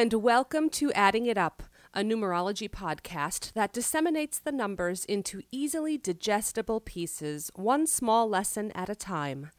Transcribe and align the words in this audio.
and 0.00 0.14
welcome 0.14 0.70
to 0.70 0.90
Adding 0.92 1.26
It 1.26 1.36
Up, 1.36 1.62
a 1.92 2.00
numerology 2.00 2.70
podcast 2.70 3.52
that 3.52 3.74
disseminates 3.74 4.38
the 4.38 4.50
numbers 4.50 5.04
into 5.04 5.42
easily 5.52 5.98
digestible 5.98 6.80
pieces, 6.80 7.50
one 7.54 7.86
small 7.86 8.26
lesson 8.26 8.72
at 8.72 8.88
a 8.88 8.94
time. 8.94 9.50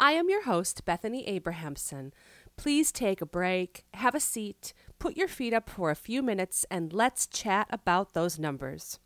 I 0.00 0.12
am 0.12 0.30
your 0.30 0.44
host, 0.44 0.86
Bethany 0.86 1.28
Abrahamson. 1.28 2.14
Please 2.56 2.90
take 2.92 3.20
a 3.20 3.26
break, 3.26 3.84
have 3.92 4.14
a 4.14 4.20
seat, 4.20 4.72
put 4.98 5.18
your 5.18 5.28
feet 5.28 5.52
up 5.52 5.68
for 5.68 5.90
a 5.90 5.94
few 5.94 6.22
minutes, 6.22 6.64
and 6.70 6.94
let's 6.94 7.26
chat 7.26 7.66
about 7.68 8.14
those 8.14 8.38
numbers. 8.38 9.00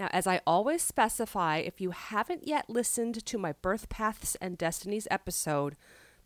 Now, 0.00 0.08
as 0.10 0.26
I 0.26 0.40
always 0.44 0.82
specify, 0.82 1.58
if 1.58 1.80
you 1.80 1.92
haven't 1.92 2.44
yet 2.44 2.68
listened 2.68 3.24
to 3.24 3.38
my 3.38 3.52
Birth 3.52 3.88
Paths 3.88 4.36
and 4.40 4.58
Destinies 4.58 5.06
episode, 5.12 5.76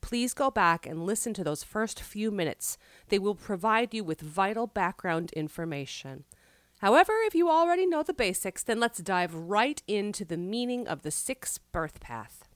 please 0.02 0.34
go 0.34 0.51
back 0.51 0.87
and 0.87 1.06
listen 1.06 1.33
to 1.33 1.42
those 1.42 1.62
first 1.62 2.02
few 2.02 2.30
minutes. 2.30 2.77
They 3.09 3.19
will 3.19 3.34
provide 3.34 3.95
you 3.95 4.05
with 4.05 4.20
vital 4.20 4.66
background 4.66 5.33
information. 5.33 6.24
However, 6.80 7.12
if 7.24 7.34
you 7.34 7.48
already 7.48 7.87
know 7.87 8.02
the 8.02 8.12
basics, 8.12 8.62
then 8.62 8.79
let's 8.79 8.98
dive 8.98 9.34
right 9.34 9.80
into 9.87 10.24
the 10.24 10.37
meaning 10.37 10.87
of 10.87 11.02
the 11.02 11.10
sixth 11.12 11.60
birth 11.70 12.01
path. 12.01 12.48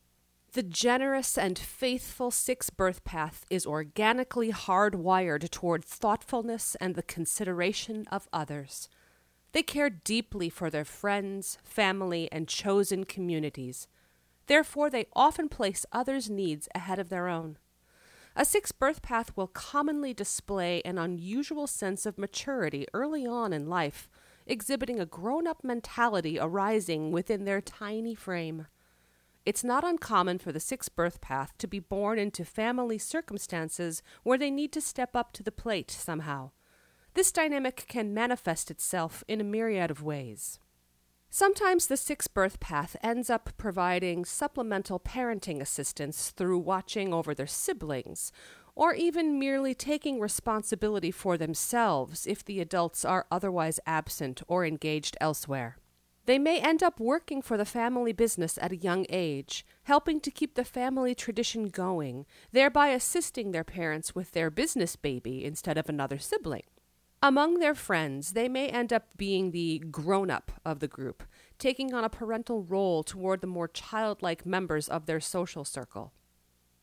The 0.52 0.62
generous 0.62 1.38
and 1.38 1.58
faithful 1.58 2.30
sixth 2.30 2.76
birth 2.76 3.04
path 3.04 3.44
is 3.50 3.66
organically 3.66 4.52
hardwired 4.52 5.50
toward 5.50 5.84
thoughtfulness 5.84 6.76
and 6.80 6.94
the 6.94 7.02
consideration 7.02 8.06
of 8.10 8.28
others. 8.32 8.88
They 9.52 9.62
care 9.62 9.90
deeply 9.90 10.48
for 10.48 10.70
their 10.70 10.84
friends, 10.84 11.58
family, 11.62 12.30
and 12.32 12.48
chosen 12.48 13.04
communities. 13.04 13.86
Therefore, 14.46 14.90
they 14.90 15.06
often 15.14 15.48
place 15.48 15.86
others' 15.92 16.30
needs 16.30 16.68
ahead 16.74 16.98
of 16.98 17.08
their 17.08 17.28
own. 17.28 17.58
A 18.34 18.44
sixth 18.44 18.78
birth 18.78 19.02
path 19.02 19.34
will 19.34 19.46
commonly 19.46 20.12
display 20.12 20.82
an 20.84 20.98
unusual 20.98 21.66
sense 21.66 22.04
of 22.04 22.18
maturity 22.18 22.86
early 22.92 23.26
on 23.26 23.52
in 23.52 23.68
life, 23.68 24.08
exhibiting 24.46 25.00
a 25.00 25.06
grown 25.06 25.46
up 25.46 25.64
mentality 25.64 26.38
arising 26.38 27.10
within 27.10 27.44
their 27.44 27.60
tiny 27.60 28.14
frame. 28.14 28.66
It's 29.46 29.64
not 29.64 29.84
uncommon 29.84 30.38
for 30.38 30.52
the 30.52 30.60
sixth 30.60 30.94
birth 30.94 31.20
path 31.20 31.56
to 31.58 31.66
be 31.66 31.78
born 31.78 32.18
into 32.18 32.44
family 32.44 32.98
circumstances 32.98 34.02
where 34.22 34.36
they 34.36 34.50
need 34.50 34.72
to 34.72 34.80
step 34.80 35.16
up 35.16 35.32
to 35.32 35.42
the 35.42 35.52
plate 35.52 35.90
somehow. 35.90 36.50
This 37.14 37.32
dynamic 37.32 37.86
can 37.88 38.12
manifest 38.12 38.70
itself 38.70 39.24
in 39.26 39.40
a 39.40 39.44
myriad 39.44 39.90
of 39.90 40.02
ways. 40.02 40.58
Sometimes 41.38 41.86
the 41.86 41.98
sixth 41.98 42.32
birth 42.32 42.60
path 42.60 42.96
ends 43.02 43.28
up 43.28 43.50
providing 43.58 44.24
supplemental 44.24 44.98
parenting 44.98 45.60
assistance 45.60 46.30
through 46.30 46.60
watching 46.60 47.12
over 47.12 47.34
their 47.34 47.46
siblings, 47.46 48.32
or 48.74 48.94
even 48.94 49.38
merely 49.38 49.74
taking 49.74 50.18
responsibility 50.18 51.10
for 51.10 51.36
themselves 51.36 52.26
if 52.26 52.42
the 52.42 52.58
adults 52.58 53.04
are 53.04 53.26
otherwise 53.30 53.78
absent 53.84 54.40
or 54.48 54.64
engaged 54.64 55.14
elsewhere. 55.20 55.76
They 56.24 56.38
may 56.38 56.58
end 56.58 56.82
up 56.82 56.98
working 56.98 57.42
for 57.42 57.58
the 57.58 57.66
family 57.66 58.14
business 58.14 58.58
at 58.62 58.72
a 58.72 58.76
young 58.78 59.04
age, 59.10 59.66
helping 59.82 60.20
to 60.20 60.30
keep 60.30 60.54
the 60.54 60.64
family 60.64 61.14
tradition 61.14 61.68
going, 61.68 62.24
thereby 62.52 62.88
assisting 62.88 63.50
their 63.50 63.62
parents 63.62 64.14
with 64.14 64.30
their 64.30 64.48
business 64.48 64.96
baby 64.96 65.44
instead 65.44 65.76
of 65.76 65.90
another 65.90 66.18
sibling. 66.18 66.64
Among 67.26 67.58
their 67.58 67.74
friends, 67.74 68.34
they 68.34 68.48
may 68.48 68.68
end 68.68 68.92
up 68.92 69.08
being 69.16 69.50
the 69.50 69.80
grown 69.90 70.30
up 70.30 70.52
of 70.64 70.78
the 70.78 70.86
group, 70.86 71.24
taking 71.58 71.92
on 71.92 72.04
a 72.04 72.08
parental 72.08 72.62
role 72.62 73.02
toward 73.02 73.40
the 73.40 73.48
more 73.48 73.66
childlike 73.66 74.46
members 74.46 74.88
of 74.88 75.06
their 75.06 75.18
social 75.18 75.64
circle. 75.64 76.12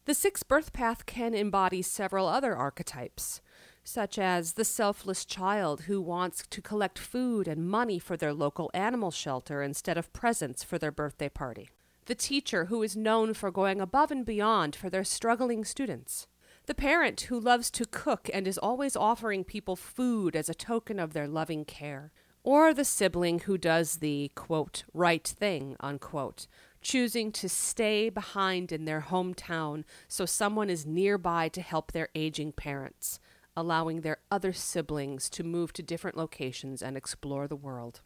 The 0.04 0.14
sixth 0.14 0.46
birth 0.50 0.74
path 0.74 1.06
can 1.06 1.34
embody 1.34 1.82
several 1.82 2.28
other 2.28 2.58
archetypes, 2.58 3.40
such 3.86 4.20
as 4.20 4.54
the 4.54 4.66
selfless 4.66 5.24
child 5.24 5.84
who 5.84 6.02
wants 6.02 6.46
to 6.46 6.62
collect 6.62 7.00
food 7.00 7.48
and 7.48 7.70
money 7.70 7.98
for 7.98 8.18
their 8.18 8.34
local 8.34 8.70
animal 8.74 9.12
shelter 9.12 9.62
instead 9.62 9.98
of 9.98 10.12
presents 10.12 10.62
for 10.62 10.78
their 10.78 10.92
birthday 10.92 11.30
party, 11.30 11.70
the 12.08 12.16
teacher 12.16 12.66
who 12.66 12.84
is 12.84 12.98
known 12.98 13.34
for 13.34 13.50
going 13.50 13.80
above 13.80 14.12
and 14.12 14.26
beyond 14.26 14.76
for 14.76 14.90
their 14.90 15.06
struggling 15.06 15.64
students 15.64 16.28
the 16.66 16.74
parent 16.74 17.22
who 17.22 17.40
loves 17.40 17.70
to 17.72 17.86
cook 17.86 18.30
and 18.34 18.48
is 18.48 18.58
always 18.58 18.96
offering 18.96 19.44
people 19.44 19.76
food 19.76 20.36
as 20.36 20.50
a 20.50 20.54
token 20.54 21.00
of 21.00 21.14
their 21.14 21.28
loving 21.28 21.66
care. 21.66 22.12
Or 22.44 22.74
the 22.74 22.86
sibling 22.86 23.40
who 23.40 23.58
does 23.58 23.98
the, 23.98 24.32
quote, 24.36 24.84
right 24.94 25.26
thing, 25.26 25.76
unquote, 25.80 26.48
choosing 26.82 27.32
to 27.34 27.48
stay 27.48 28.10
behind 28.10 28.72
in 28.72 28.86
their 28.86 29.06
hometown 29.10 29.86
so 30.08 30.26
someone 30.26 30.70
is 30.70 30.86
nearby 30.86 31.48
to 31.50 31.62
help 31.62 31.92
their 31.92 32.10
aging 32.14 32.52
parents, 32.52 33.20
allowing 33.56 34.02
their 34.02 34.18
other 34.30 34.52
siblings 34.52 35.30
to 35.30 35.44
move 35.44 35.72
to 35.74 35.82
different 35.82 36.18
locations 36.18 36.82
and 36.82 36.98
explore 36.98 37.48
the 37.48 37.56
world. 37.56 38.02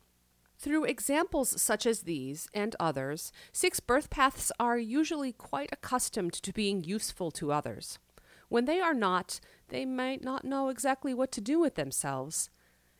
Through 0.59 0.85
examples 0.85 1.61
such 1.61 1.85
as 1.85 2.01
these 2.01 2.47
and 2.53 2.75
others, 2.79 3.31
six 3.51 3.79
birth 3.79 4.09
paths 4.09 4.51
are 4.59 4.77
usually 4.77 5.31
quite 5.31 5.69
accustomed 5.71 6.33
to 6.33 6.53
being 6.53 6.83
useful 6.83 7.29
to 7.31 7.51
others. 7.51 7.99
When 8.49 8.65
they 8.65 8.79
are 8.79 8.93
not, 8.93 9.39
they 9.69 9.85
might 9.85 10.23
not 10.23 10.45
know 10.45 10.69
exactly 10.69 11.13
what 11.13 11.31
to 11.33 11.41
do 11.41 11.59
with 11.59 11.75
themselves. 11.75 12.49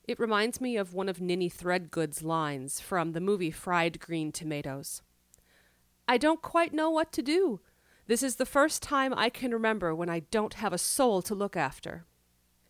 It 0.07 0.19
reminds 0.19 0.61
me 0.61 0.77
of 0.77 0.93
one 0.93 1.09
of 1.09 1.21
Ninny 1.21 1.49
Threadgoode's 1.49 2.23
lines 2.23 2.79
from 2.79 3.11
the 3.11 3.21
movie 3.21 3.51
Fried 3.51 3.99
Green 3.99 4.31
Tomatoes. 4.31 5.01
I 6.07 6.17
don't 6.17 6.41
quite 6.41 6.73
know 6.73 6.89
what 6.89 7.11
to 7.13 7.21
do. 7.21 7.59
This 8.07 8.23
is 8.23 8.37
the 8.37 8.45
first 8.45 8.81
time 8.81 9.13
I 9.13 9.29
can 9.29 9.51
remember 9.51 9.93
when 9.93 10.09
I 10.09 10.19
don't 10.31 10.55
have 10.55 10.71
a 10.71 10.77
soul 10.77 11.21
to 11.23 11.35
look 11.35 11.57
after. 11.57 12.05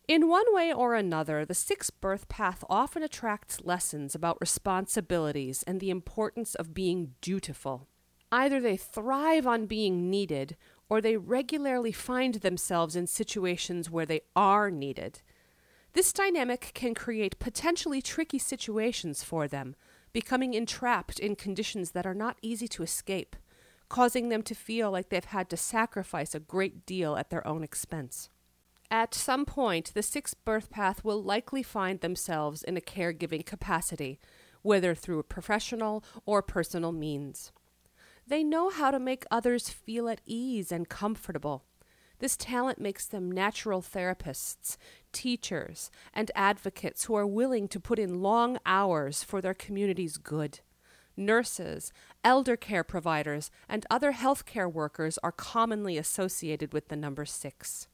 In 0.08 0.28
one 0.28 0.46
way 0.54 0.74
or 0.74 0.96
another, 0.96 1.46
the 1.46 1.54
sixth 1.54 2.00
birth 2.00 2.28
path 2.30 2.64
often 2.70 3.04
attracts 3.04 3.62
lessons 3.64 4.16
about 4.16 4.40
responsibilities 4.40 5.64
and 5.68 5.80
the 5.80 5.90
importance 5.90 6.56
of 6.56 6.74
being 6.74 7.14
dutiful. 7.22 7.88
Either 8.32 8.60
they 8.60 8.78
thrive 8.78 9.46
on 9.46 9.68
being 9.68 10.10
needed, 10.10 10.58
or 10.90 11.02
they 11.02 11.18
regularly 11.18 11.92
find 11.92 12.36
themselves 12.36 12.96
in 12.96 13.08
situations 13.08 13.90
where 13.90 14.06
they 14.06 14.22
are 14.36 14.72
needed. 14.72 15.22
This 15.94 16.14
dynamic 16.14 16.72
can 16.74 16.94
create 16.94 17.40
potentially 17.40 18.02
tricky 18.02 18.40
situations 18.40 19.24
for 19.24 19.48
them, 19.48 19.76
becoming 20.14 20.54
entrapped 20.54 21.20
in 21.20 21.36
conditions 21.36 21.92
that 21.92 22.06
are 22.06 22.14
not 22.14 22.38
easy 22.42 22.68
to 22.70 22.84
escape, 22.84 23.36
causing 23.90 24.30
them 24.30 24.44
to 24.44 24.56
feel 24.56 24.92
like 24.92 25.10
they've 25.10 25.26
had 25.26 25.50
to 25.50 25.58
sacrifice 25.58 26.36
a 26.36 26.40
great 26.40 26.86
deal 26.86 27.16
at 27.16 27.30
their 27.30 27.46
own 27.48 27.64
expense. 27.64 28.30
At 28.90 29.14
some 29.14 29.46
point, 29.46 29.94
the 29.94 30.04
sixth 30.04 30.36
birth 30.46 30.70
path 30.70 31.04
will 31.04 31.22
likely 31.22 31.64
find 31.64 32.00
themselves 32.00 32.64
in 32.64 32.78
a 32.78 32.82
caregiving 32.82 33.46
capacity, 33.46 34.20
whether 34.62 34.96
through 34.96 35.24
professional 35.24 36.04
or 36.26 36.42
personal 36.42 36.92
means. 36.92 37.52
They 38.28 38.44
know 38.44 38.70
how 38.70 38.92
to 38.92 39.00
make 39.00 39.24
others 39.32 39.70
feel 39.70 40.10
at 40.10 40.20
ease 40.26 40.70
and 40.72 40.90
comfortable. 40.90 41.64
This 42.20 42.36
talent 42.36 42.80
makes 42.80 43.06
them 43.06 43.32
natural 43.32 43.82
therapists, 43.82 44.76
teachers, 45.14 45.90
and 46.14 46.30
advocates 46.36 47.06
who 47.06 47.16
are 47.16 47.28
willing 47.28 47.70
to 47.70 47.80
put 47.80 48.00
in 48.00 48.22
long 48.22 48.58
hours 48.66 49.24
for 49.24 49.40
their 49.40 49.54
community's 49.54 50.18
good. 50.18 50.60
Nurses, 51.16 51.94
elder 52.24 52.58
care 52.58 52.84
providers, 52.84 53.50
and 53.70 53.86
other 53.90 54.12
healthcare 54.14 54.72
workers 54.72 55.18
are 55.24 55.32
commonly 55.32 55.98
associated 55.98 56.74
with 56.74 56.90
the 56.90 56.96
number 56.98 57.24
six. 57.24 57.88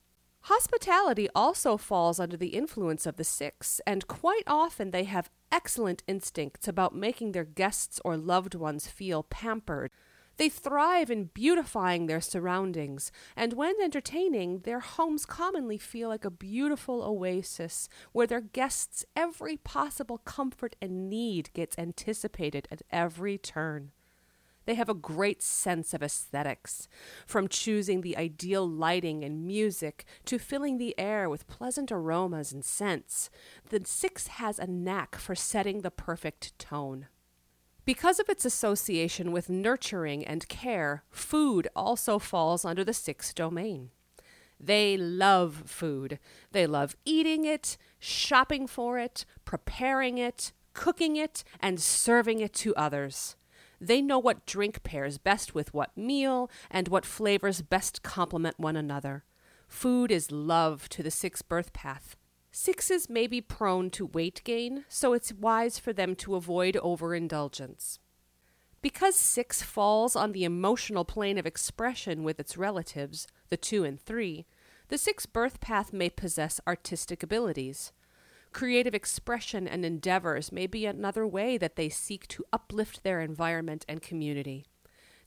Hospitality 0.47 1.29
also 1.35 1.77
falls 1.77 2.19
under 2.19 2.35
the 2.35 2.49
influence 2.49 3.05
of 3.05 3.17
the 3.17 3.23
six, 3.23 3.79
and 3.85 4.07
quite 4.07 4.43
often 4.47 4.91
they 4.91 5.03
have 5.03 5.29
excellent 5.51 6.01
instincts 6.07 6.67
about 6.67 6.95
making 6.95 7.33
their 7.33 7.45
guests 7.45 8.01
or 8.03 8.17
loved 8.17 8.55
ones 8.55 8.87
feel 8.87 9.23
pampered 9.23 9.91
they 10.37 10.49
thrive 10.49 11.11
in 11.11 11.25
beautifying 11.25 12.07
their 12.07 12.21
surroundings, 12.21 13.11
and 13.35 13.53
when 13.53 13.75
entertaining, 13.81 14.59
their 14.59 14.79
homes 14.79 15.25
commonly 15.25 15.77
feel 15.77 16.09
like 16.09 16.25
a 16.25 16.31
beautiful 16.31 17.03
oasis 17.03 17.87
where 18.11 18.27
their 18.27 18.41
guests' 18.41 19.05
every 19.15 19.57
possible 19.57 20.17
comfort 20.19 20.75
and 20.81 21.09
need 21.09 21.51
gets 21.53 21.77
anticipated 21.77 22.67
at 22.71 22.81
every 22.91 23.37
turn. 23.37 23.91
They 24.65 24.75
have 24.75 24.89
a 24.89 24.93
great 24.93 25.41
sense 25.41 25.93
of 25.93 26.01
aesthetics, 26.01 26.87
from 27.27 27.47
choosing 27.49 28.01
the 28.01 28.17
ideal 28.17 28.67
lighting 28.67 29.23
and 29.23 29.45
music 29.45 30.05
to 30.25 30.39
filling 30.39 30.77
the 30.77 30.97
air 30.97 31.29
with 31.29 31.47
pleasant 31.47 31.91
aromas 31.91 32.53
and 32.53 32.63
scents. 32.63 33.29
The 33.69 33.81
six 33.85 34.27
has 34.27 34.59
a 34.59 34.67
knack 34.67 35.15
for 35.17 35.35
setting 35.35 35.81
the 35.81 35.91
perfect 35.91 36.57
tone. 36.57 37.07
Because 37.85 38.19
of 38.19 38.29
its 38.29 38.45
association 38.45 39.31
with 39.31 39.49
nurturing 39.49 40.25
and 40.25 40.47
care, 40.47 41.03
food 41.09 41.67
also 41.75 42.17
falls 42.17 42.63
under 42.63 42.83
the 42.83 42.93
sixth 42.93 43.35
domain. 43.35 43.89
They 44.59 44.95
love 44.95 45.63
food. 45.65 46.19
They 46.51 46.65
love 46.65 46.95
eating 47.03 47.43
it, 47.43 47.77
shopping 47.99 48.67
for 48.67 48.97
it, 48.97 49.25
preparing 49.43 50.17
it, 50.17 50.53
cooking 50.73 51.17
it, 51.17 51.43
and 51.59 51.81
serving 51.81 52.39
it 52.39 52.53
to 52.53 52.75
others. 52.75 53.35
They 53.81 54.01
know 54.01 54.19
what 54.19 54.45
drink 54.45 54.83
pairs 54.83 55.17
best 55.17 55.53
with 55.53 55.73
what 55.73 55.97
meal 55.97 56.49
and 56.71 56.87
what 56.87 57.05
flavors 57.05 57.61
best 57.61 58.01
complement 58.01 58.57
one 58.57 58.77
another. 58.77 59.25
Food 59.67 60.09
is 60.09 60.31
love 60.31 60.87
to 60.89 61.03
the 61.03 61.11
sixth 61.11 61.49
birth 61.49 61.73
path. 61.73 62.15
Sixes 62.55 63.09
may 63.09 63.25
be 63.25 63.41
prone 63.41 63.89
to 63.89 64.05
weight 64.05 64.39
gain, 64.43 64.85
so 64.87 65.13
it's 65.13 65.33
wise 65.33 65.79
for 65.79 65.91
them 65.91 66.15
to 66.17 66.35
avoid 66.35 66.77
overindulgence. 66.77 67.97
Because 68.79 69.15
six 69.15 69.63
falls 69.63 70.15
on 70.15 70.33
the 70.33 70.43
emotional 70.43 71.03
plane 71.03 71.39
of 71.39 71.47
expression 71.47 72.21
with 72.21 72.39
its 72.39 72.55
relatives, 72.55 73.27
the 73.49 73.57
two 73.57 73.83
and 73.83 73.99
three, 73.99 74.45
the 74.89 74.99
six 74.99 75.25
birth 75.25 75.61
path 75.61 75.91
may 75.91 76.11
possess 76.11 76.61
artistic 76.67 77.23
abilities. 77.23 77.91
Creative 78.51 78.93
expression 78.93 79.67
and 79.67 79.83
endeavors 79.83 80.51
may 80.51 80.67
be 80.67 80.85
another 80.85 81.25
way 81.25 81.57
that 81.57 81.75
they 81.75 81.89
seek 81.89 82.27
to 82.27 82.45
uplift 82.53 83.01
their 83.01 83.19
environment 83.19 83.83
and 83.89 83.99
community. 83.99 84.67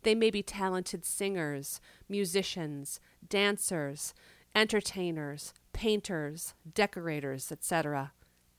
They 0.04 0.14
may 0.14 0.30
be 0.30 0.44
talented 0.44 1.04
singers, 1.04 1.80
musicians, 2.08 3.00
dancers, 3.28 4.14
entertainers, 4.56 5.52
painters, 5.72 6.54
decorators, 6.74 7.52
etc. 7.52 8.12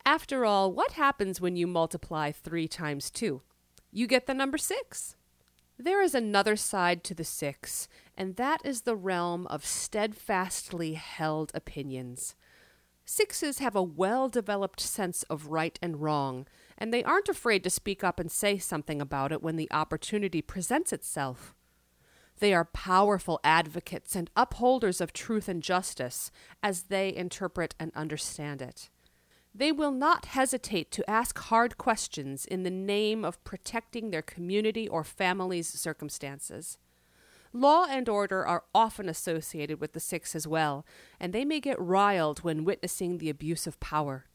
After 0.05 0.45
all, 0.45 0.71
what 0.71 0.93
happens 0.93 1.41
when 1.41 1.57
you 1.57 1.67
multiply 1.67 2.31
3 2.31 2.67
times 2.67 3.09
2? 3.09 3.41
You 3.91 4.07
get 4.07 4.27
the 4.27 4.33
number 4.33 4.57
6. 4.57 5.15
There 5.79 6.01
is 6.01 6.15
another 6.15 6.55
side 6.55 7.03
to 7.03 7.13
the 7.13 7.23
six, 7.23 7.87
and 8.15 8.35
that 8.35 8.61
is 8.65 8.81
the 8.81 8.95
realm 8.95 9.45
of 9.47 9.63
steadfastly 9.63 10.93
held 10.93 11.51
opinions. 11.53 12.35
Sixes 13.05 13.59
have 13.59 13.75
a 13.75 13.83
well 13.83 14.27
developed 14.27 14.79
sense 14.79 15.21
of 15.23 15.47
right 15.47 15.77
and 15.81 16.01
wrong, 16.01 16.47
and 16.79 16.91
they 16.91 17.03
aren't 17.03 17.29
afraid 17.29 17.63
to 17.63 17.69
speak 17.69 18.03
up 18.03 18.19
and 18.19 18.31
say 18.31 18.57
something 18.57 18.99
about 18.99 19.31
it 19.31 19.43
when 19.43 19.55
the 19.55 19.71
opportunity 19.71 20.41
presents 20.41 20.91
itself. 20.91 21.53
They 22.39 22.53
are 22.53 22.65
powerful 22.65 23.39
advocates 23.43 24.15
and 24.15 24.29
upholders 24.35 25.01
of 25.01 25.11
truth 25.11 25.49
and 25.49 25.63
justice 25.63 26.31
as 26.61 26.83
they 26.83 27.13
interpret 27.15 27.73
and 27.79 27.91
understand 27.95 28.61
it. 28.61 28.89
They 29.55 29.71
will 29.71 29.91
not 29.91 30.25
hesitate 30.25 30.91
to 30.91 31.09
ask 31.09 31.37
hard 31.39 31.79
questions 31.79 32.45
in 32.45 32.61
the 32.61 32.69
name 32.69 33.25
of 33.25 33.43
protecting 33.43 34.11
their 34.11 34.21
community 34.21 34.87
or 34.87 35.03
family's 35.03 35.67
circumstances. 35.67 36.77
Law 37.53 37.87
and 37.89 38.07
order 38.07 38.45
are 38.45 38.65
often 38.75 39.09
associated 39.09 39.81
with 39.81 39.93
the 39.93 39.99
six 39.99 40.35
as 40.35 40.45
well, 40.45 40.85
and 41.19 41.33
they 41.33 41.43
may 41.43 41.59
get 41.59 41.81
riled 41.81 42.43
when 42.43 42.65
witnessing 42.65 43.17
the 43.17 43.31
abuse 43.31 43.65
of 43.65 43.79
power. 43.79 44.26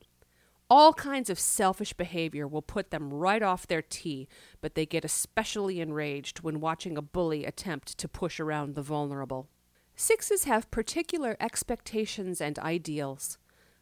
All 0.75 0.95
kinds 0.95 1.29
of 1.29 1.39
selfish 1.39 1.93
behavior 1.93 2.49
will 2.49 2.63
put 2.63 2.91
them 2.91 3.13
right 3.13 3.43
off 3.43 3.67
their 3.67 3.83
tee, 3.83 4.27
but 4.63 4.75
they 4.75 4.87
get 4.87 5.05
especially 5.05 5.83
enraged 5.83 6.41
when 6.41 6.61
watching 6.61 6.97
a 6.97 7.03
bully 7.03 7.45
attempt 7.45 7.99
to 7.99 8.09
push 8.09 8.41
around 8.41 8.75
the 8.75 8.81
vulnerable. 8.81 9.51
Sixes 9.97 10.45
have 10.45 10.71
particular 10.71 11.37
expectations 11.39 12.41
and 12.41 12.59
ideals. 12.59 13.37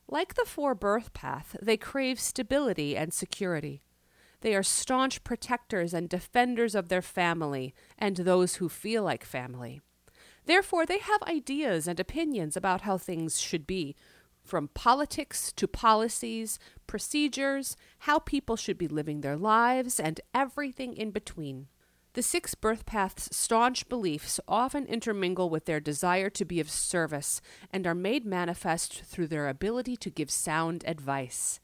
Like 0.08 0.34
the 0.34 0.44
four 0.44 0.74
birth 0.74 1.12
path, 1.12 1.54
they 1.62 1.76
crave 1.76 2.18
stability 2.18 2.96
and 2.96 3.14
security. 3.14 3.82
They 4.40 4.56
are 4.56 4.64
staunch 4.64 5.22
protectors 5.22 5.94
and 5.94 6.08
defenders 6.08 6.74
of 6.74 6.88
their 6.88 7.02
family 7.02 7.72
and 7.98 8.16
those 8.16 8.56
who 8.56 8.68
feel 8.68 9.04
like 9.04 9.24
family. 9.24 9.80
Therefore, 10.46 10.86
they 10.86 10.98
have 10.98 11.22
ideas 11.22 11.86
and 11.86 12.00
opinions 12.00 12.56
about 12.56 12.80
how 12.80 12.98
things 12.98 13.40
should 13.40 13.64
be, 13.64 13.94
from 14.42 14.68
politics 14.68 15.52
to 15.52 15.68
policies, 15.68 16.58
procedures, 16.86 17.76
how 18.00 18.18
people 18.18 18.56
should 18.56 18.78
be 18.78 18.88
living 18.88 19.20
their 19.20 19.36
lives, 19.36 20.00
and 20.00 20.20
everything 20.34 20.94
in 20.94 21.10
between. 21.10 21.68
The 22.14 22.22
six 22.22 22.56
birth 22.56 22.86
path's 22.86 23.34
staunch 23.36 23.88
beliefs 23.88 24.40
often 24.48 24.86
intermingle 24.86 25.48
with 25.48 25.66
their 25.66 25.78
desire 25.78 26.28
to 26.30 26.44
be 26.44 26.58
of 26.58 26.68
service 26.68 27.40
and 27.72 27.86
are 27.86 27.94
made 27.94 28.26
manifest 28.26 29.02
through 29.02 29.28
their 29.28 29.48
ability 29.48 29.96
to 29.98 30.10
give 30.10 30.30
sound 30.30 30.82
advice. 30.88 31.60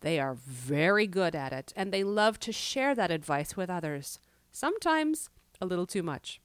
They 0.00 0.20
are 0.20 0.34
very 0.34 1.06
good 1.06 1.34
at 1.34 1.54
it, 1.54 1.72
and 1.74 1.92
they 1.92 2.04
love 2.04 2.38
to 2.40 2.52
share 2.52 2.94
that 2.94 3.10
advice 3.10 3.56
with 3.56 3.70
others, 3.70 4.20
sometimes 4.52 5.30
a 5.62 5.66
little 5.66 5.86
too 5.86 6.02
much. 6.02 6.40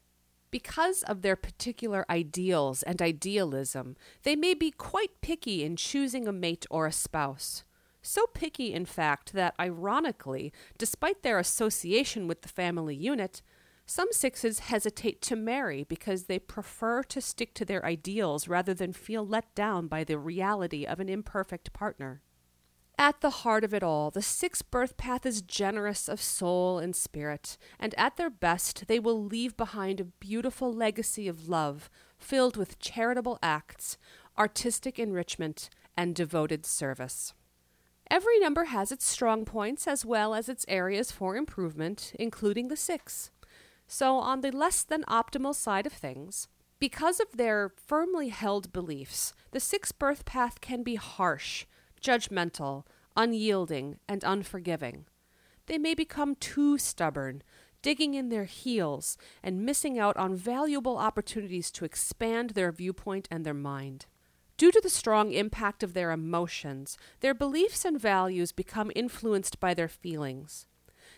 Because 0.52 1.02
of 1.04 1.22
their 1.22 1.38
particular 1.38 2.06
ideals 2.10 2.84
and 2.84 3.02
idealism, 3.02 3.96
they 4.24 4.36
may 4.36 4.54
be 4.54 4.70
quite 4.70 5.22
picky 5.22 5.64
in 5.64 5.78
choosing 5.78 6.28
a 6.28 6.34
mate 6.34 6.66
or 6.70 6.86
a 6.86 6.92
spouse. 6.92 7.64
So 8.02 8.26
picky, 8.28 8.74
in 8.74 8.86
fact, 8.86 9.32
that 9.34 9.56
ironically, 9.60 10.52
despite 10.78 11.24
their 11.24 11.40
association 11.40 12.28
with 12.28 12.42
the 12.42 12.50
family 12.50 12.96
unit, 12.96 13.42
some 13.86 14.10
sixes 14.12 14.60
hesitate 14.60 15.22
to 15.24 15.36
marry 15.36 15.84
because 15.84 16.26
they 16.26 16.40
prefer 16.40 17.04
to 17.04 17.22
stick 17.22 17.54
to 17.56 17.66
their 17.66 17.86
ideals 17.86 18.48
rather 18.48 18.74
than 18.74 18.94
feel 18.94 19.26
let 19.26 19.54
down 19.56 19.88
by 19.88 20.04
the 20.04 20.18
reality 20.18 20.86
of 20.86 21.00
an 21.00 21.10
imperfect 21.10 21.74
partner. 21.74 22.22
At 22.98 23.22
the 23.22 23.30
heart 23.30 23.64
of 23.64 23.74
it 23.74 23.84
all, 23.84 24.12
the 24.12 24.22
sixth 24.22 24.70
birth 24.70 24.96
path 24.96 25.26
is 25.26 25.42
generous 25.42 26.08
of 26.08 26.22
soul 26.22 26.78
and 26.78 26.96
spirit, 26.96 27.58
and 27.80 27.96
at 27.98 28.18
their 28.18 28.30
best, 28.30 28.88
they 28.88 29.00
will 29.00 29.24
leave 29.24 29.58
behind 29.58 30.00
a 30.00 30.06
beautiful 30.06 30.72
legacy 30.72 31.28
of 31.28 31.50
love 31.50 31.90
filled 32.18 32.58
with 32.58 32.80
charitable 32.80 33.40
acts, 33.42 33.98
artistic 34.38 35.00
enrichment, 35.00 35.70
and 35.98 36.16
devoted 36.16 36.66
service. 36.66 37.34
Every 38.10 38.40
number 38.40 38.66
has 38.66 38.92
its 38.92 39.06
strong 39.06 39.46
points 39.46 39.88
as 39.88 40.06
well 40.06 40.36
as 40.36 40.50
its 40.50 40.66
areas 40.68 41.12
for 41.12 41.36
improvement, 41.36 42.14
including 42.20 42.68
the 42.68 42.76
six. 42.76 43.32
So, 43.88 44.18
on 44.18 44.42
the 44.42 44.52
less 44.52 44.84
than 44.84 45.04
optimal 45.04 45.56
side 45.56 45.86
of 45.86 45.94
things, 45.94 46.48
because 46.80 47.20
of 47.20 47.38
their 47.38 47.72
firmly 47.76 48.30
held 48.30 48.74
beliefs, 48.74 49.34
the 49.52 49.60
six 49.60 49.92
birth 49.92 50.26
path 50.26 50.62
can 50.62 50.84
be 50.84 50.96
harsh, 50.96 51.66
judgmental, 52.02 52.86
unyielding, 53.16 54.00
and 54.08 54.24
unforgiving. 54.24 55.06
They 55.68 55.78
may 55.78 55.94
become 55.94 56.36
too 56.36 56.78
stubborn, 56.78 57.44
digging 57.82 58.14
in 58.14 58.30
their 58.30 58.46
heels 58.46 59.18
and 59.44 59.66
missing 59.66 59.98
out 59.98 60.18
on 60.18 60.36
valuable 60.36 60.98
opportunities 60.98 61.72
to 61.72 61.86
expand 61.86 62.52
their 62.52 62.72
viewpoint 62.72 63.28
and 63.32 63.46
their 63.46 63.54
mind. 63.54 64.06
Due 64.58 64.72
to 64.72 64.82
the 64.82 64.90
strong 64.90 65.32
impact 65.32 65.82
of 65.82 65.94
their 65.94 66.12
emotions, 66.12 66.98
their 67.22 67.34
beliefs 67.34 67.84
and 67.84 68.00
values 68.00 68.52
become 68.52 68.92
influenced 68.96 69.60
by 69.60 69.74
their 69.74 69.88
feelings. 69.88 70.68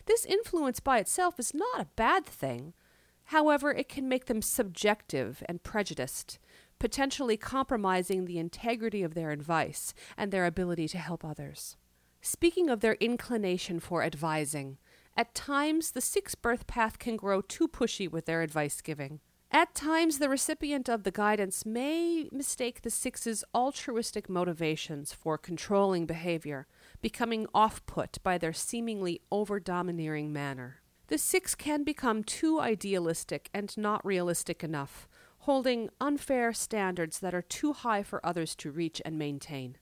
This 0.05 0.25
influence 0.25 0.79
by 0.79 0.99
itself 0.99 1.39
is 1.39 1.53
not 1.53 1.81
a 1.81 1.87
bad 1.95 2.25
thing. 2.25 2.73
However, 3.25 3.71
it 3.71 3.89
can 3.89 4.07
make 4.07 4.25
them 4.25 4.41
subjective 4.41 5.43
and 5.47 5.63
prejudiced, 5.63 6.39
potentially 6.83 7.37
compromising 7.37 8.25
the 8.25 8.37
integrity 8.37 9.03
of 9.03 9.13
their 9.13 9.31
advice 9.31 9.93
and 10.17 10.33
their 10.33 10.45
ability 10.45 10.85
to 10.85 10.97
help 10.97 11.23
others. 11.23 11.77
Speaking 12.19 12.69
of 12.69 12.81
their 12.81 12.95
inclination 12.95 13.79
for 13.79 14.03
advising, 14.03 14.77
at 15.15 15.33
times 15.33 15.91
the 15.91 16.01
six 16.01 16.35
birth 16.35 16.67
path 16.67 16.99
can 16.99 17.15
grow 17.15 17.39
too 17.39 17.69
pushy 17.69 18.11
with 18.11 18.25
their 18.25 18.41
advice 18.41 18.81
giving. 18.81 19.21
At 19.49 19.73
times, 19.73 20.19
the 20.19 20.27
recipient 20.27 20.89
of 20.89 21.03
the 21.03 21.11
guidance 21.11 21.65
may 21.65 22.27
mistake 22.33 22.81
the 22.81 22.89
six's 22.89 23.45
altruistic 23.55 24.27
motivations 24.27 25.13
for 25.13 25.37
controlling 25.37 26.05
behavior, 26.05 26.67
becoming 27.01 27.47
off 27.53 27.85
put 27.85 28.21
by 28.23 28.37
their 28.37 28.51
seemingly 28.51 29.21
over 29.31 29.61
domineering 29.61 30.33
manner. 30.33 30.81
The 31.07 31.17
six 31.17 31.55
can 31.55 31.85
become 31.85 32.25
too 32.25 32.59
idealistic 32.59 33.49
and 33.53 33.73
not 33.77 34.05
realistic 34.05 34.65
enough, 34.65 35.07
holding 35.43 35.89
unfair 35.99 36.53
standards 36.53 37.19
that 37.19 37.35
are 37.35 37.41
too 37.41 37.73
high 37.73 38.01
for 38.01 38.25
others 38.25 38.55
to 38.55 38.71
reach 38.71 39.01
and 39.03 39.19
maintain. 39.19 39.75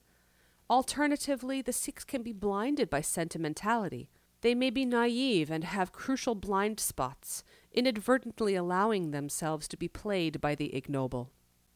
Alternatively, 0.67 1.61
the 1.61 1.71
six 1.71 2.03
can 2.03 2.23
be 2.23 2.33
blinded 2.33 2.89
by 2.89 2.99
sentimentality. 3.01 4.09
They 4.41 4.55
may 4.55 4.71
be 4.71 4.85
naive 4.85 5.51
and 5.51 5.63
have 5.63 5.91
crucial 5.91 6.33
blind 6.33 6.79
spots, 6.79 7.43
inadvertently 7.71 8.55
allowing 8.55 9.11
themselves 9.11 9.67
to 9.67 9.77
be 9.77 9.87
played 9.87 10.41
by 10.41 10.55
the 10.55 10.73
ignoble. 10.75 11.29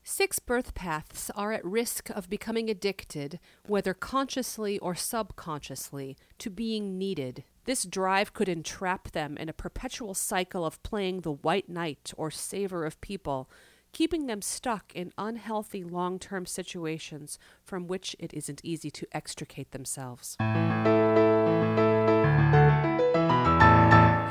Six 0.03 0.39
birth 0.39 0.73
paths 0.73 1.29
are 1.35 1.51
at 1.51 1.63
risk 1.63 2.09
of 2.09 2.29
becoming 2.29 2.71
addicted, 2.71 3.39
whether 3.67 3.93
consciously 3.93 4.79
or 4.79 4.95
subconsciously, 4.95 6.17
to 6.39 6.49
being 6.49 6.97
needed. 6.97 7.43
This 7.65 7.83
drive 7.83 8.33
could 8.33 8.49
entrap 8.49 9.11
them 9.11 9.37
in 9.37 9.47
a 9.47 9.53
perpetual 9.53 10.15
cycle 10.15 10.65
of 10.65 10.81
playing 10.81 11.21
the 11.21 11.33
white 11.33 11.69
knight 11.69 12.13
or 12.17 12.31
saver 12.31 12.83
of 12.83 13.01
people, 13.01 13.49
keeping 13.95 14.27
them 14.27 14.41
stuck 14.41 14.93
in 14.93 15.13
unhealthy 15.17 15.81
long 15.81 16.19
term 16.19 16.45
situations 16.45 17.39
from 17.63 17.87
which 17.87 18.13
it 18.19 18.33
isn't 18.33 18.59
easy 18.61 18.91
to 18.91 19.07
extricate 19.13 19.71
themselves. 19.71 20.35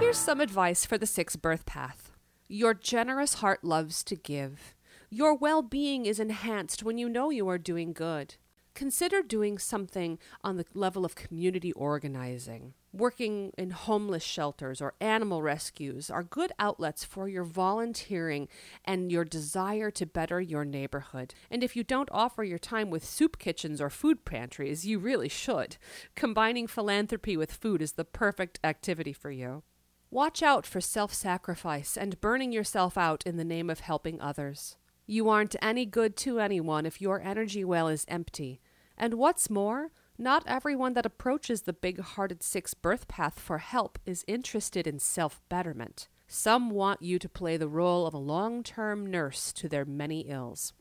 Here's 0.00 0.18
some 0.18 0.42
advice 0.42 0.84
for 0.84 0.98
the 0.98 1.06
six 1.06 1.34
birth 1.34 1.64
path. 1.64 2.12
Your 2.46 2.74
generous 2.74 3.34
heart 3.34 3.64
loves 3.64 4.04
to 4.04 4.14
give. 4.14 4.74
Your 5.08 5.34
well 5.34 5.62
being 5.62 6.04
is 6.04 6.20
enhanced 6.20 6.82
when 6.82 6.98
you 6.98 7.08
know 7.08 7.30
you 7.30 7.48
are 7.48 7.56
doing 7.56 7.94
good. 7.94 8.34
Consider 8.74 9.22
doing 9.22 9.56
something 9.56 10.18
on 10.42 10.56
the 10.56 10.66
level 10.74 11.04
of 11.04 11.14
community 11.14 11.72
organizing. 11.72 12.74
Working 12.92 13.52
in 13.56 13.70
homeless 13.70 14.24
shelters 14.24 14.80
or 14.80 14.94
animal 15.00 15.42
rescues 15.42 16.10
are 16.10 16.24
good 16.24 16.50
outlets 16.58 17.04
for 17.04 17.28
your 17.28 17.44
volunteering 17.44 18.48
and 18.84 19.12
your 19.12 19.24
desire 19.24 19.92
to 19.92 20.06
better 20.06 20.40
your 20.40 20.64
neighborhood. 20.64 21.34
And 21.52 21.62
if 21.62 21.76
you 21.76 21.84
don't 21.84 22.08
offer 22.10 22.42
your 22.42 22.58
time 22.58 22.90
with 22.90 23.04
soup 23.04 23.38
kitchens 23.38 23.80
or 23.80 23.90
food 23.90 24.24
pantries, 24.24 24.84
you 24.84 24.98
really 24.98 25.28
should. 25.28 25.76
Combining 26.16 26.66
philanthropy 26.66 27.36
with 27.36 27.52
food 27.52 27.80
is 27.80 27.92
the 27.92 28.04
perfect 28.04 28.58
activity 28.64 29.12
for 29.12 29.30
you. 29.30 29.62
Watch 30.10 30.42
out 30.42 30.66
for 30.66 30.80
self 30.80 31.14
sacrifice 31.14 31.96
and 31.96 32.20
burning 32.20 32.50
yourself 32.50 32.98
out 32.98 33.24
in 33.24 33.36
the 33.36 33.44
name 33.44 33.70
of 33.70 33.80
helping 33.80 34.20
others. 34.20 34.76
You 35.06 35.28
aren't 35.28 35.56
any 35.60 35.84
good 35.84 36.16
to 36.18 36.40
anyone 36.40 36.86
if 36.86 37.00
your 37.00 37.20
energy 37.20 37.64
well 37.64 37.88
is 37.88 38.06
empty. 38.08 38.60
And 38.96 39.14
what's 39.14 39.50
more, 39.50 39.90
not 40.16 40.44
everyone 40.46 40.94
that 40.94 41.06
approaches 41.06 41.62
the 41.62 41.72
big 41.72 42.00
hearted 42.00 42.42
six 42.42 42.72
birth 42.72 43.08
path 43.08 43.38
for 43.38 43.58
help 43.58 43.98
is 44.06 44.24
interested 44.26 44.86
in 44.86 44.98
self 44.98 45.40
betterment. 45.48 46.08
Some 46.26 46.70
want 46.70 47.02
you 47.02 47.18
to 47.18 47.28
play 47.28 47.56
the 47.56 47.68
role 47.68 48.06
of 48.06 48.14
a 48.14 48.18
long 48.18 48.62
term 48.62 49.04
nurse 49.04 49.52
to 49.54 49.68
their 49.68 49.84
many 49.84 50.20
ills. 50.22 50.72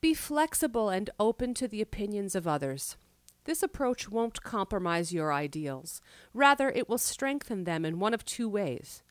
Be 0.00 0.14
flexible 0.14 0.88
and 0.88 1.10
open 1.18 1.52
to 1.54 1.68
the 1.68 1.82
opinions 1.82 2.34
of 2.34 2.46
others. 2.46 2.96
This 3.44 3.62
approach 3.62 4.08
won't 4.08 4.42
compromise 4.42 5.12
your 5.12 5.32
ideals. 5.32 6.00
Rather, 6.32 6.70
it 6.70 6.88
will 6.88 6.98
strengthen 6.98 7.64
them 7.64 7.84
in 7.84 7.98
one 7.98 8.14
of 8.14 8.24
two 8.24 8.48
ways 8.48 9.02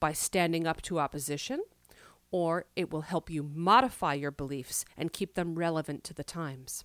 by 0.00 0.12
standing 0.12 0.66
up 0.66 0.82
to 0.82 0.98
opposition, 0.98 1.62
or 2.32 2.64
it 2.74 2.90
will 2.90 3.02
help 3.02 3.30
you 3.30 3.44
modify 3.44 4.14
your 4.14 4.32
beliefs 4.32 4.84
and 4.96 5.12
keep 5.12 5.34
them 5.34 5.54
relevant 5.54 6.02
to 6.02 6.14
the 6.14 6.24
times. 6.24 6.84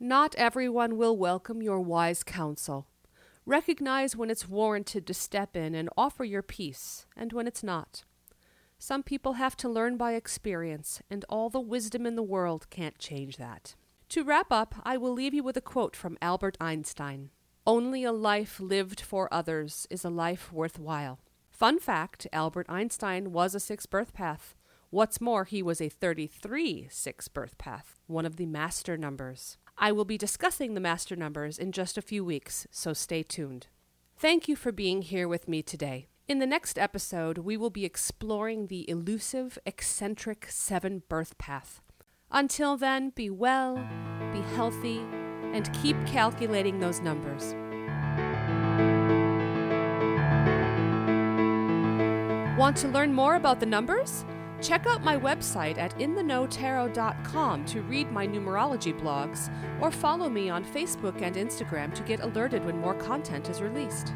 Not 0.00 0.34
everyone 0.34 0.96
will 0.96 1.16
welcome 1.16 1.62
your 1.62 1.80
wise 1.80 2.24
counsel. 2.24 2.88
Recognize 3.44 4.16
when 4.16 4.28
it's 4.28 4.48
warranted 4.48 5.06
to 5.06 5.14
step 5.14 5.54
in 5.54 5.74
and 5.74 5.88
offer 5.96 6.24
your 6.24 6.42
piece, 6.42 7.06
and 7.16 7.32
when 7.32 7.46
it's 7.46 7.62
not. 7.62 8.02
Some 8.78 9.02
people 9.02 9.34
have 9.34 9.56
to 9.58 9.68
learn 9.68 9.96
by 9.96 10.14
experience, 10.14 11.00
and 11.08 11.24
all 11.28 11.48
the 11.48 11.60
wisdom 11.60 12.06
in 12.06 12.16
the 12.16 12.22
world 12.22 12.68
can't 12.70 12.98
change 12.98 13.36
that. 13.36 13.76
To 14.10 14.24
wrap 14.24 14.48
up, 14.50 14.74
I 14.84 14.96
will 14.96 15.12
leave 15.12 15.32
you 15.32 15.42
with 15.42 15.56
a 15.56 15.60
quote 15.60 15.96
from 15.96 16.18
Albert 16.20 16.56
Einstein 16.60 17.30
Only 17.66 18.04
a 18.04 18.12
life 18.12 18.60
lived 18.60 19.00
for 19.00 19.32
others 19.32 19.86
is 19.90 20.04
a 20.04 20.10
life 20.10 20.52
worthwhile. 20.52 21.20
Fun 21.50 21.78
fact 21.78 22.26
Albert 22.32 22.66
Einstein 22.68 23.32
was 23.32 23.54
a 23.54 23.60
six 23.60 23.86
birth 23.86 24.12
path. 24.12 24.54
What's 24.96 25.20
more, 25.20 25.44
he 25.44 25.62
was 25.62 25.82
a 25.82 25.90
33 25.90 26.88
six 26.90 27.28
birth 27.28 27.58
path, 27.58 28.00
one 28.06 28.24
of 28.24 28.36
the 28.36 28.46
master 28.46 28.96
numbers. 28.96 29.58
I 29.76 29.92
will 29.92 30.06
be 30.06 30.16
discussing 30.16 30.72
the 30.72 30.80
master 30.80 31.14
numbers 31.14 31.58
in 31.58 31.70
just 31.70 31.98
a 31.98 32.00
few 32.00 32.24
weeks, 32.24 32.66
so 32.70 32.94
stay 32.94 33.22
tuned. 33.22 33.66
Thank 34.16 34.48
you 34.48 34.56
for 34.56 34.72
being 34.72 35.02
here 35.02 35.28
with 35.28 35.48
me 35.48 35.60
today. 35.60 36.06
In 36.28 36.38
the 36.38 36.46
next 36.46 36.78
episode, 36.78 37.36
we 37.36 37.58
will 37.58 37.68
be 37.68 37.84
exploring 37.84 38.68
the 38.68 38.88
elusive, 38.88 39.58
eccentric 39.66 40.46
seven 40.48 41.02
birth 41.10 41.36
path. 41.36 41.82
Until 42.30 42.78
then, 42.78 43.10
be 43.10 43.28
well, 43.28 43.74
be 44.32 44.40
healthy, 44.54 45.00
and 45.52 45.70
keep 45.74 45.98
calculating 46.06 46.80
those 46.80 47.00
numbers. 47.00 47.54
Want 52.58 52.78
to 52.78 52.88
learn 52.88 53.12
more 53.12 53.34
about 53.34 53.60
the 53.60 53.66
numbers? 53.66 54.24
Check 54.66 54.84
out 54.88 55.04
my 55.04 55.16
website 55.16 55.78
at 55.78 55.96
intheknowtarot.com 55.96 57.64
to 57.66 57.82
read 57.82 58.10
my 58.10 58.26
numerology 58.26 58.98
blogs, 59.00 59.48
or 59.80 59.92
follow 59.92 60.28
me 60.28 60.50
on 60.50 60.64
Facebook 60.64 61.22
and 61.22 61.36
Instagram 61.36 61.94
to 61.94 62.02
get 62.02 62.18
alerted 62.18 62.64
when 62.64 62.80
more 62.80 62.94
content 62.94 63.48
is 63.48 63.62
released. 63.62 64.12